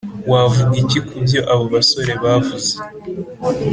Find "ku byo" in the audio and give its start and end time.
1.07-1.39